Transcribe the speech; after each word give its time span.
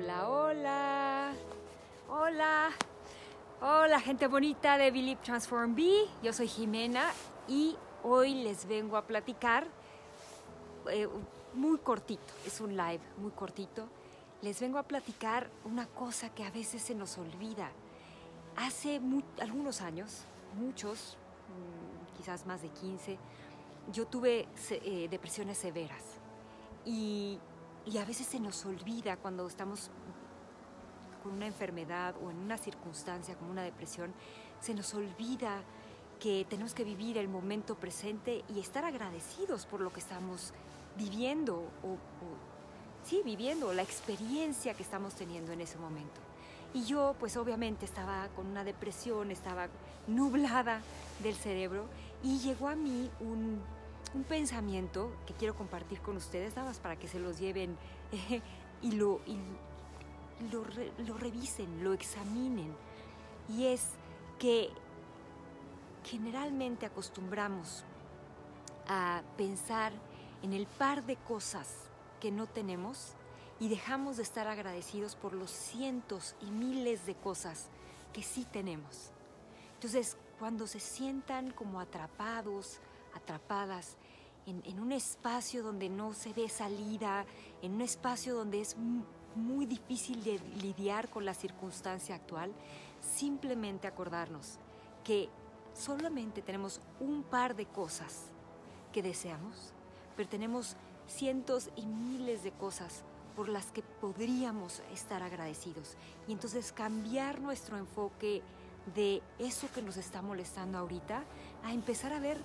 Hola, 0.00 0.30
hola. 0.30 1.32
Hola. 2.08 2.70
Hola, 3.60 4.00
gente 4.00 4.28
bonita 4.28 4.78
de 4.78 4.90
Believe 4.90 5.20
Transform 5.22 5.74
Be. 5.74 6.06
Yo 6.22 6.32
soy 6.32 6.48
Jimena 6.48 7.10
y 7.46 7.76
hoy 8.02 8.32
les 8.32 8.66
vengo 8.66 8.96
a 8.96 9.06
platicar 9.06 9.66
eh, 10.90 11.06
muy 11.52 11.76
cortito. 11.80 12.32
Es 12.46 12.62
un 12.62 12.78
live 12.78 13.02
muy 13.18 13.30
cortito. 13.32 13.88
Les 14.40 14.58
vengo 14.58 14.78
a 14.78 14.84
platicar 14.84 15.50
una 15.66 15.86
cosa 15.86 16.30
que 16.30 16.44
a 16.44 16.50
veces 16.50 16.80
se 16.80 16.94
nos 16.94 17.18
olvida. 17.18 17.70
Hace 18.56 19.02
algunos 19.38 19.82
años, 19.82 20.22
muchos, 20.58 21.18
mm, 21.48 22.16
quizás 22.16 22.46
más 22.46 22.62
de 22.62 22.70
15, 22.70 23.18
yo 23.92 24.06
tuve 24.06 24.48
eh, 24.70 25.08
depresiones 25.10 25.58
severas. 25.58 26.04
Y 26.86 27.38
y 27.86 27.98
a 27.98 28.04
veces 28.04 28.26
se 28.26 28.40
nos 28.40 28.64
olvida 28.64 29.16
cuando 29.16 29.46
estamos 29.46 29.90
con 31.22 31.32
una 31.32 31.46
enfermedad 31.46 32.14
o 32.22 32.30
en 32.30 32.38
una 32.38 32.56
circunstancia 32.58 33.34
como 33.36 33.50
una 33.50 33.62
depresión, 33.62 34.12
se 34.60 34.74
nos 34.74 34.94
olvida 34.94 35.62
que 36.18 36.46
tenemos 36.48 36.74
que 36.74 36.84
vivir 36.84 37.16
el 37.18 37.28
momento 37.28 37.76
presente 37.76 38.44
y 38.54 38.60
estar 38.60 38.84
agradecidos 38.84 39.66
por 39.66 39.80
lo 39.80 39.92
que 39.92 40.00
estamos 40.00 40.52
viviendo 40.96 41.56
o, 41.82 41.96
sí, 43.04 43.22
viviendo 43.24 43.72
la 43.72 43.82
experiencia 43.82 44.74
que 44.74 44.82
estamos 44.82 45.14
teniendo 45.14 45.52
en 45.52 45.62
ese 45.62 45.78
momento. 45.78 46.20
Y 46.74 46.84
yo, 46.84 47.16
pues 47.18 47.36
obviamente 47.36 47.84
estaba 47.84 48.28
con 48.36 48.46
una 48.46 48.64
depresión, 48.64 49.30
estaba 49.30 49.68
nublada 50.06 50.82
del 51.22 51.34
cerebro 51.34 51.86
y 52.22 52.38
llegó 52.38 52.68
a 52.68 52.76
mí 52.76 53.10
un 53.20 53.60
un 54.14 54.24
pensamiento 54.24 55.12
que 55.26 55.34
quiero 55.34 55.54
compartir 55.54 56.00
con 56.00 56.16
ustedes, 56.16 56.56
nada 56.56 56.68
más 56.68 56.80
para 56.80 56.96
que 56.96 57.08
se 57.08 57.20
los 57.20 57.38
lleven 57.38 57.76
y, 58.82 58.92
lo, 58.92 59.20
lo, 60.50 61.18
revisen, 61.18 61.84
lo 61.84 61.92
examinen. 61.92 62.74
Y 63.48 63.66
es 63.66 63.90
que 64.38 64.70
generalmente 66.04 66.86
acostumbramos 66.86 67.84
a 68.88 69.22
pensar 69.36 69.92
en 70.42 70.52
el 70.52 70.66
par 70.66 71.04
de 71.04 71.16
cosas 71.16 71.88
que 72.20 72.30
no 72.30 72.46
tenemos 72.46 73.14
y 73.60 73.68
dejamos 73.68 74.16
de 74.16 74.22
estar 74.22 74.48
agradecidos 74.48 75.14
por 75.14 75.34
los 75.34 75.50
cientos 75.50 76.34
y 76.40 76.50
miles 76.50 77.06
de 77.06 77.14
cosas 77.14 77.68
que 78.12 78.22
sí 78.22 78.46
tenemos. 78.50 79.10
Entonces, 79.74 80.16
cuando 80.38 80.66
se 80.66 80.80
sientan 80.80 81.52
como 81.52 81.80
atrapados, 81.80 82.80
atrapadas 83.14 83.96
en, 84.46 84.80
un 84.80 84.92
espacio 84.92 85.62
donde 85.62 85.88
no 85.88 86.14
se 86.14 86.32
ve 86.32 86.48
salida, 86.48 87.24
en 87.62 87.74
un 87.74 87.80
espacio 87.80 88.34
donde 88.34 88.60
es 88.60 88.76
muy 89.34 89.66
difícil 89.66 90.22
de 90.24 90.38
lidiar 90.60 91.08
con 91.08 91.24
la 91.24 91.34
circunstancia 91.34 92.14
actual, 92.14 92.52
simplemente 93.00 93.86
acordarnos 93.86 94.58
que 95.04 95.28
solamente 95.74 96.42
tenemos 96.42 96.80
un 96.98 97.22
par 97.22 97.54
de 97.54 97.66
cosas 97.66 98.26
que 98.92 99.02
deseamos, 99.02 99.72
pero 100.16 100.28
tenemos 100.28 100.76
cientos 101.06 101.70
y 101.76 101.86
miles 101.86 102.42
de 102.42 102.52
cosas 102.52 103.04
por 103.36 103.48
las 103.48 103.66
que 103.66 103.82
podríamos 103.82 104.82
estar 104.92 105.22
agradecidos. 105.22 105.96
Y 106.26 106.32
entonces 106.32 106.72
cambiar 106.72 107.40
nuestro 107.40 107.76
enfoque 107.76 108.42
de 108.94 109.22
eso 109.38 109.68
que 109.74 109.82
nos 109.82 109.96
está 109.96 110.22
molestando 110.22 110.78
ahorita 110.78 111.22
a 111.64 111.72
empezar 111.72 112.12
a 112.12 112.20
ver 112.20 112.38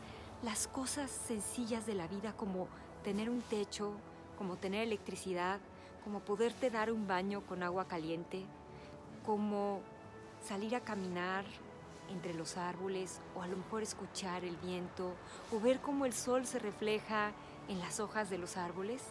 las 0.45 0.67
cosas 0.67 1.09
sencillas 1.09 1.87
de 1.87 1.95
la 1.95 2.07
vida 2.07 2.33
como 2.37 2.67
tener 3.03 3.31
un 3.31 3.41
techo, 3.41 3.93
como 4.37 4.57
tener 4.57 4.83
electricidad, 4.83 5.59
como 6.03 6.19
poderte 6.19 6.69
dar 6.69 6.91
un 6.91 7.07
baño 7.07 7.41
con 7.47 7.63
agua 7.63 7.87
caliente, 7.87 8.45
como 9.25 9.81
salir 10.43 10.75
a 10.75 10.81
caminar 10.81 11.45
entre 12.09 12.35
los 12.35 12.57
árboles 12.57 13.21
o 13.35 13.41
a 13.41 13.47
lo 13.47 13.57
mejor 13.57 13.81
escuchar 13.81 14.45
el 14.45 14.55
viento 14.57 15.15
o 15.51 15.59
ver 15.59 15.79
cómo 15.79 16.05
el 16.05 16.13
sol 16.13 16.45
se 16.45 16.59
refleja 16.59 17.31
en 17.67 17.79
las 17.79 17.99
hojas 17.99 18.29
de 18.29 18.37
los 18.37 18.55
árboles, 18.55 19.01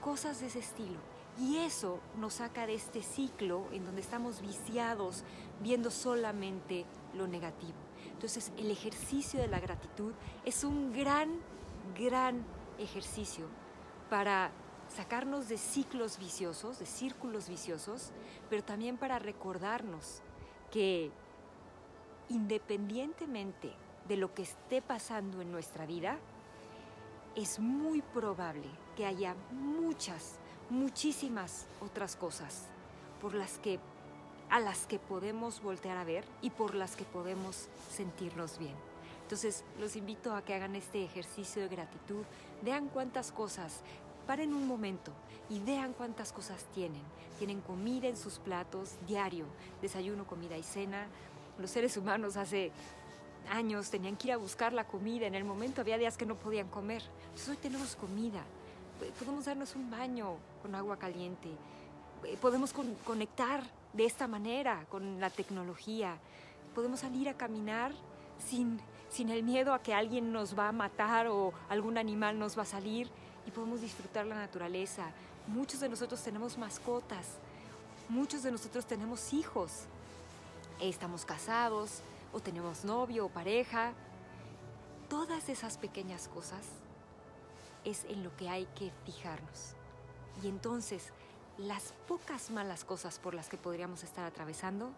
cosas 0.00 0.40
de 0.40 0.46
ese 0.46 0.60
estilo. 0.60 1.00
Y 1.36 1.56
eso 1.56 1.98
nos 2.16 2.34
saca 2.34 2.68
de 2.68 2.74
este 2.74 3.02
ciclo 3.02 3.66
en 3.72 3.84
donde 3.86 4.02
estamos 4.02 4.40
viciados 4.40 5.24
viendo 5.60 5.90
solamente 5.90 6.86
lo 7.12 7.26
negativo. 7.26 7.89
Entonces 8.12 8.52
el 8.58 8.70
ejercicio 8.70 9.40
de 9.40 9.48
la 9.48 9.60
gratitud 9.60 10.12
es 10.44 10.64
un 10.64 10.92
gran, 10.92 11.40
gran 11.98 12.44
ejercicio 12.78 13.46
para 14.08 14.50
sacarnos 14.88 15.48
de 15.48 15.56
ciclos 15.56 16.18
viciosos, 16.18 16.78
de 16.78 16.86
círculos 16.86 17.48
viciosos, 17.48 18.10
pero 18.48 18.64
también 18.64 18.96
para 18.96 19.18
recordarnos 19.18 20.22
que 20.70 21.10
independientemente 22.28 23.72
de 24.08 24.16
lo 24.16 24.34
que 24.34 24.42
esté 24.42 24.82
pasando 24.82 25.40
en 25.40 25.52
nuestra 25.52 25.86
vida, 25.86 26.18
es 27.36 27.58
muy 27.58 28.02
probable 28.02 28.66
que 28.96 29.06
haya 29.06 29.36
muchas, 29.52 30.38
muchísimas 30.68 31.66
otras 31.80 32.16
cosas 32.16 32.66
por 33.20 33.34
las 33.34 33.58
que 33.58 33.78
a 34.50 34.60
las 34.60 34.86
que 34.86 34.98
podemos 34.98 35.62
voltear 35.62 35.96
a 35.96 36.04
ver 36.04 36.24
y 36.42 36.50
por 36.50 36.74
las 36.74 36.96
que 36.96 37.04
podemos 37.04 37.68
sentirnos 37.90 38.58
bien. 38.58 38.74
Entonces 39.22 39.64
los 39.78 39.94
invito 39.94 40.34
a 40.34 40.42
que 40.42 40.54
hagan 40.54 40.74
este 40.74 41.04
ejercicio 41.04 41.62
de 41.62 41.68
gratitud, 41.68 42.24
vean 42.62 42.88
cuántas 42.88 43.30
cosas, 43.30 43.80
paren 44.26 44.52
un 44.52 44.66
momento 44.66 45.12
y 45.48 45.60
vean 45.60 45.92
cuántas 45.92 46.32
cosas 46.32 46.64
tienen. 46.74 47.02
Tienen 47.38 47.60
comida 47.60 48.08
en 48.08 48.16
sus 48.16 48.38
platos 48.38 48.96
diario, 49.06 49.46
desayuno, 49.80 50.26
comida 50.26 50.58
y 50.58 50.62
cena. 50.64 51.06
Los 51.58 51.70
seres 51.70 51.96
humanos 51.96 52.36
hace 52.36 52.72
años 53.48 53.88
tenían 53.88 54.16
que 54.16 54.28
ir 54.28 54.34
a 54.34 54.36
buscar 54.36 54.72
la 54.72 54.84
comida, 54.84 55.26
en 55.26 55.34
el 55.34 55.44
momento 55.44 55.80
había 55.80 55.96
días 55.96 56.16
que 56.16 56.26
no 56.26 56.34
podían 56.34 56.68
comer. 56.68 57.02
Entonces 57.28 57.48
hoy 57.48 57.56
tenemos 57.56 57.96
comida, 57.96 58.42
podemos 59.18 59.44
darnos 59.44 59.74
un 59.76 59.90
baño 59.90 60.36
con 60.60 60.74
agua 60.74 60.98
caliente, 60.98 61.48
podemos 62.40 62.74
conectar 63.04 63.62
de 63.92 64.04
esta 64.04 64.26
manera, 64.26 64.84
con 64.88 65.20
la 65.20 65.30
tecnología. 65.30 66.18
Podemos 66.74 67.00
salir 67.00 67.28
a 67.28 67.34
caminar 67.34 67.92
sin, 68.38 68.80
sin 69.10 69.30
el 69.30 69.42
miedo 69.42 69.74
a 69.74 69.82
que 69.82 69.94
alguien 69.94 70.32
nos 70.32 70.58
va 70.58 70.68
a 70.68 70.72
matar 70.72 71.26
o 71.28 71.52
algún 71.68 71.98
animal 71.98 72.38
nos 72.38 72.56
va 72.56 72.62
a 72.62 72.66
salir 72.66 73.10
y 73.46 73.50
podemos 73.50 73.80
disfrutar 73.80 74.26
la 74.26 74.36
naturaleza. 74.36 75.10
Muchos 75.46 75.80
de 75.80 75.88
nosotros 75.88 76.22
tenemos 76.22 76.58
mascotas, 76.58 77.38
muchos 78.08 78.42
de 78.42 78.52
nosotros 78.52 78.86
tenemos 78.86 79.32
hijos, 79.32 79.84
estamos 80.80 81.24
casados 81.24 82.02
o 82.32 82.40
tenemos 82.40 82.84
novio 82.84 83.26
o 83.26 83.28
pareja. 83.28 83.92
Todas 85.08 85.48
esas 85.48 85.76
pequeñas 85.76 86.28
cosas 86.28 86.64
es 87.84 88.04
en 88.04 88.22
lo 88.22 88.36
que 88.36 88.48
hay 88.48 88.66
que 88.76 88.92
fijarnos. 89.04 89.74
Y 90.42 90.48
entonces 90.48 91.12
las 91.60 91.92
pocas 92.08 92.50
malas 92.50 92.84
cosas 92.84 93.18
por 93.18 93.34
las 93.34 93.48
que 93.48 93.56
podríamos 93.56 94.02
estar 94.02 94.24
atravesando 94.24 94.90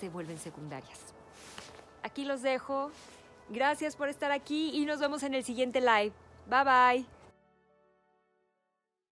se 0.00 0.08
vuelven 0.08 0.38
secundarias. 0.38 0.98
Aquí 2.02 2.24
los 2.24 2.42
dejo. 2.42 2.90
Gracias 3.48 3.96
por 3.96 4.08
estar 4.08 4.32
aquí 4.32 4.70
y 4.72 4.84
nos 4.86 5.00
vemos 5.00 5.22
en 5.22 5.34
el 5.34 5.44
siguiente 5.44 5.80
live. 5.80 6.12
Bye 6.48 6.64
bye. 6.64 7.21